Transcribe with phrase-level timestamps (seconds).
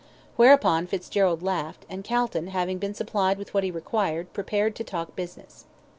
[0.35, 5.15] Whereupon Fitzgerald laughed, and Calton having been supplied with what he required, prepared to talk
[5.15, 5.65] business.